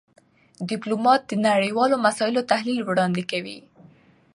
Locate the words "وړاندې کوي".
2.83-3.57